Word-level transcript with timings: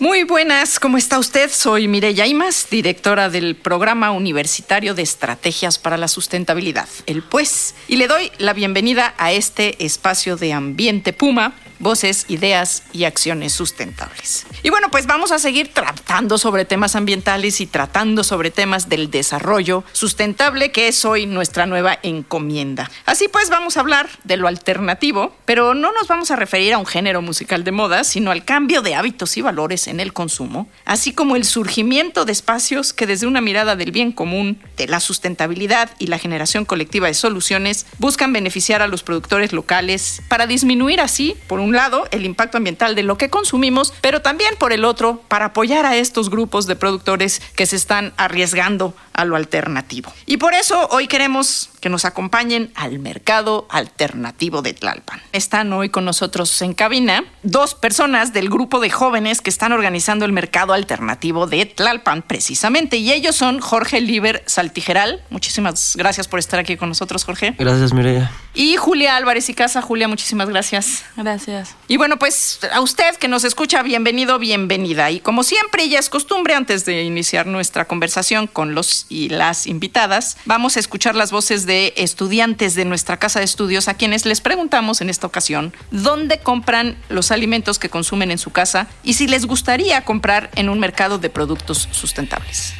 Muy 0.00 0.22
buenas, 0.24 0.80
¿cómo 0.80 0.96
está 0.96 1.18
usted? 1.18 1.50
Soy 1.52 1.86
Mireya 1.86 2.26
Imas, 2.26 2.68
directora 2.70 3.28
del 3.28 3.54
Programa 3.54 4.12
Universitario 4.12 4.94
de 4.94 5.02
Estrategias 5.02 5.78
para 5.78 5.98
la 5.98 6.08
Sustentabilidad, 6.08 6.88
el 7.04 7.22
PUES, 7.22 7.74
y 7.86 7.96
le 7.96 8.08
doy 8.08 8.32
la 8.38 8.54
bienvenida 8.54 9.14
a 9.18 9.30
este 9.32 9.84
espacio 9.84 10.38
de 10.38 10.54
Ambiente 10.54 11.12
Puma, 11.12 11.52
voces, 11.80 12.26
ideas 12.28 12.84
y 12.92 13.04
acciones 13.04 13.52
sustentables. 13.52 14.46
Y 14.62 14.70
bueno, 14.70 14.90
pues 14.90 15.06
vamos 15.06 15.32
a 15.32 15.38
seguir 15.38 15.72
tratando 15.72 16.38
sobre 16.38 16.64
temas 16.64 16.94
ambientales 16.94 17.60
y 17.60 17.66
tratando 17.66 18.22
sobre 18.22 18.50
temas 18.50 18.88
del 18.88 19.10
desarrollo 19.10 19.82
sustentable, 19.92 20.70
que 20.70 20.88
es 20.88 21.04
hoy 21.04 21.26
nuestra 21.26 21.66
nueva 21.66 21.98
encomienda. 22.02 22.90
Así 23.06 23.28
pues, 23.28 23.50
vamos 23.50 23.76
a 23.76 23.80
hablar 23.80 24.08
de 24.24 24.36
lo 24.36 24.46
alternativo, 24.46 25.34
pero 25.46 25.74
no 25.74 25.92
nos 25.92 26.06
vamos 26.06 26.30
a 26.30 26.36
referir 26.36 26.74
a 26.74 26.78
un 26.78 26.86
género 26.86 27.22
musical 27.22 27.64
de 27.64 27.72
moda, 27.72 28.04
sino 28.04 28.30
al 28.30 28.44
cambio 28.44 28.82
de 28.82 28.94
hábitos 28.94 29.36
y 29.36 29.40
valores 29.40 29.88
en 29.88 29.98
el 29.98 30.12
consumo, 30.12 30.68
así 30.84 31.12
como 31.12 31.36
el 31.36 31.44
surgimiento 31.44 32.24
de 32.24 32.32
espacios 32.32 32.92
que 32.92 33.06
desde 33.06 33.26
una 33.26 33.40
mirada 33.40 33.76
del 33.76 33.92
bien 33.92 34.12
común, 34.12 34.62
de 34.76 34.86
la 34.86 35.00
sustentabilidad 35.00 35.90
y 35.98 36.08
la 36.08 36.18
generación 36.18 36.64
colectiva 36.64 37.06
de 37.06 37.14
soluciones, 37.14 37.86
buscan 37.98 38.32
beneficiar 38.32 38.82
a 38.82 38.86
los 38.86 39.02
productores 39.02 39.52
locales 39.52 40.20
para 40.28 40.46
disminuir 40.46 41.00
así, 41.00 41.36
por 41.48 41.60
un 41.60 41.69
lado, 41.74 42.06
el 42.10 42.24
impacto 42.24 42.56
ambiental 42.56 42.94
de 42.94 43.02
lo 43.02 43.18
que 43.18 43.30
consumimos, 43.30 43.92
pero 44.00 44.22
también 44.22 44.54
por 44.58 44.72
el 44.72 44.84
otro, 44.84 45.22
para 45.28 45.46
apoyar 45.46 45.86
a 45.86 45.96
estos 45.96 46.30
grupos 46.30 46.66
de 46.66 46.76
productores 46.76 47.40
que 47.54 47.66
se 47.66 47.76
están 47.76 48.12
arriesgando 48.16 48.94
a 49.12 49.24
lo 49.24 49.36
alternativo. 49.36 50.12
Y 50.26 50.38
por 50.38 50.54
eso 50.54 50.88
hoy 50.90 51.06
queremos 51.06 51.70
que 51.80 51.88
nos 51.88 52.04
acompañen 52.04 52.70
al 52.74 52.98
mercado 52.98 53.66
alternativo 53.70 54.62
de 54.62 54.72
Tlalpan. 54.72 55.20
Están 55.32 55.72
hoy 55.72 55.88
con 55.88 56.04
nosotros 56.04 56.60
en 56.62 56.74
cabina 56.74 57.24
dos 57.42 57.74
personas 57.74 58.32
del 58.32 58.48
grupo 58.48 58.80
de 58.80 58.90
jóvenes 58.90 59.40
que 59.40 59.50
están 59.50 59.72
organizando 59.72 60.24
el 60.24 60.32
mercado 60.32 60.72
alternativo 60.72 61.46
de 61.46 61.66
Tlalpan 61.66 62.22
precisamente 62.22 62.96
y 62.96 63.12
ellos 63.12 63.36
son 63.36 63.60
Jorge 63.60 64.00
Liber 64.00 64.42
Saltijeral. 64.46 65.22
Muchísimas 65.30 65.96
gracias 65.96 66.28
por 66.28 66.38
estar 66.38 66.60
aquí 66.60 66.76
con 66.76 66.88
nosotros, 66.88 67.24
Jorge. 67.24 67.54
Gracias, 67.58 67.92
Mireya. 67.92 68.30
Y 68.54 68.76
Julia 68.76 69.16
Álvarez 69.16 69.48
y 69.48 69.54
Casa. 69.54 69.80
Julia, 69.80 70.08
muchísimas 70.08 70.48
gracias. 70.48 71.04
Gracias. 71.16 71.76
Y 71.86 71.96
bueno, 71.96 72.18
pues 72.18 72.58
a 72.72 72.80
usted 72.80 73.16
que 73.16 73.28
nos 73.28 73.44
escucha, 73.44 73.82
bienvenido, 73.82 74.38
bienvenida. 74.38 75.10
Y 75.10 75.20
como 75.20 75.44
siempre, 75.44 75.88
ya 75.88 75.98
es 75.98 76.08
costumbre, 76.10 76.54
antes 76.54 76.84
de 76.84 77.04
iniciar 77.04 77.46
nuestra 77.46 77.84
conversación 77.84 78.46
con 78.46 78.74
los 78.74 79.06
y 79.08 79.28
las 79.28 79.66
invitadas, 79.66 80.36
vamos 80.46 80.76
a 80.76 80.80
escuchar 80.80 81.14
las 81.14 81.30
voces 81.30 81.64
de 81.66 81.94
estudiantes 81.96 82.74
de 82.74 82.84
nuestra 82.84 83.18
casa 83.18 83.38
de 83.38 83.44
estudios 83.44 83.88
a 83.88 83.94
quienes 83.94 84.26
les 84.26 84.40
preguntamos 84.40 85.00
en 85.00 85.10
esta 85.10 85.26
ocasión 85.26 85.72
dónde 85.90 86.40
compran 86.40 86.96
los 87.08 87.30
alimentos 87.30 87.78
que 87.78 87.88
consumen 87.88 88.30
en 88.30 88.38
su 88.38 88.50
casa 88.50 88.88
y 89.04 89.14
si 89.14 89.28
les 89.28 89.46
gustaría 89.46 90.04
comprar 90.04 90.50
en 90.56 90.68
un 90.68 90.80
mercado 90.80 91.18
de 91.18 91.30
productos 91.30 91.88
sustentables. 91.92 92.74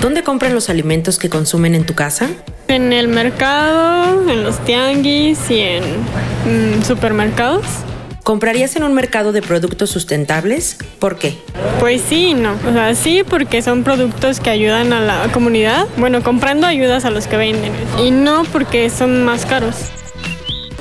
¿Dónde 0.00 0.22
compran 0.22 0.54
los 0.54 0.70
alimentos 0.70 1.18
que 1.18 1.28
consumen 1.28 1.74
en 1.74 1.84
tu 1.84 1.94
casa? 1.94 2.30
En 2.68 2.94
el 2.94 3.08
mercado, 3.08 4.30
en 4.30 4.42
los 4.42 4.58
tianguis 4.64 5.50
y 5.50 5.60
en 5.60 5.82
mm, 5.84 6.82
supermercados. 6.84 7.66
¿Comprarías 8.22 8.76
en 8.76 8.84
un 8.84 8.94
mercado 8.94 9.32
de 9.32 9.42
productos 9.42 9.90
sustentables? 9.90 10.78
¿Por 10.98 11.18
qué? 11.18 11.36
Pues 11.80 12.00
sí, 12.00 12.32
no. 12.32 12.54
O 12.66 12.72
sea, 12.72 12.94
sí, 12.94 13.24
porque 13.28 13.60
son 13.60 13.84
productos 13.84 14.40
que 14.40 14.48
ayudan 14.48 14.94
a 14.94 15.00
la 15.00 15.30
comunidad. 15.32 15.86
Bueno, 15.98 16.22
comprando 16.22 16.66
ayudas 16.66 17.04
a 17.04 17.10
los 17.10 17.26
que 17.26 17.36
venden. 17.36 17.72
Y 18.02 18.10
no 18.10 18.44
porque 18.52 18.88
son 18.88 19.24
más 19.24 19.44
caros. 19.44 19.76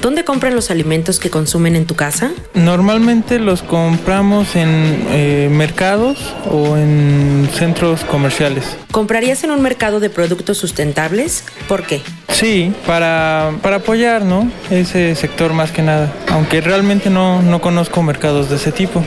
¿Dónde 0.02 0.24
compran 0.24 0.56
los 0.56 0.72
alimentos 0.72 1.20
que 1.20 1.30
consumen 1.30 1.76
en 1.76 1.86
tu 1.86 1.96
casa? 1.96 2.32
Normalmente 2.54 3.38
los 3.38 3.62
compramos 3.62 4.56
en 4.56 4.70
eh, 5.10 5.50
mercados 5.52 6.34
o 6.50 6.78
en 6.78 7.50
centros 7.54 8.06
comerciales. 8.06 8.78
¿Comprarías 8.92 9.44
en 9.44 9.52
un 9.52 9.62
mercado 9.62 10.00
de 10.00 10.10
productos 10.10 10.58
sustentables? 10.58 11.44
¿Por 11.68 11.84
qué? 11.84 12.02
Sí, 12.30 12.74
para, 12.88 13.52
para 13.62 13.78
apoyar 13.78 14.24
¿no? 14.24 14.50
ese 14.70 15.16
sector 15.16 15.52
más 15.52 15.72
que 15.72 15.82
nada, 15.82 16.14
aunque 16.30 16.62
realmente 16.62 17.10
no, 17.10 17.42
no 17.42 17.60
conozco 17.60 18.02
mercados 18.02 18.50
de 18.50 18.56
ese 18.56 18.72
tipo. 18.72 19.04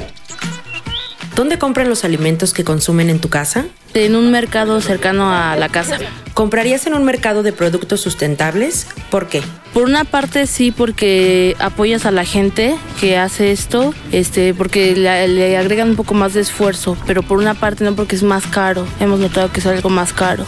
¿Dónde 1.35 1.57
compran 1.57 1.89
los 1.89 2.05
alimentos 2.05 2.53
que 2.53 2.65
consumen 2.65 3.09
en 3.09 3.19
tu 3.19 3.31
casa? 3.31 3.65
En 3.95 4.17
un 4.17 4.31
mercado 4.31 4.81
cercano 4.81 5.35
a 5.35 5.57
la 5.57 5.69
casa. 5.69 5.99
¿Comprarías 6.35 6.87
en 6.87 6.95
un 6.95 7.05
mercado 7.05 7.43
de 7.43 7.53
productos 7.53 8.01
sustentables? 8.01 8.87
¿Por 9.11 9.29
qué? 9.29 9.43
Por 9.75 9.85
una 9.85 10.05
parte 10.05 10.47
sí, 10.47 10.71
porque 10.71 11.57
apoyas 11.59 12.07
a 12.07 12.11
la 12.11 12.25
gente 12.25 12.75
que 13.01 13.19
hace 13.19 13.53
esto, 13.53 13.95
este, 14.11 14.55
porque 14.55 14.97
le, 14.97 15.29
le 15.29 15.57
agregan 15.57 15.91
un 15.91 15.97
poco 15.97 16.15
más 16.15 16.33
de 16.33 16.41
esfuerzo, 16.41 16.97
pero 17.07 17.23
por 17.23 17.39
una 17.39 17.55
parte 17.55 17.85
no 17.85 17.95
porque 17.95 18.17
es 18.17 18.23
más 18.23 18.47
caro. 18.47 18.87
Hemos 19.01 19.21
notado 19.21 19.53
que 19.53 19.61
es 19.61 19.67
algo 19.67 19.91
más 19.91 20.13
caro. 20.13 20.45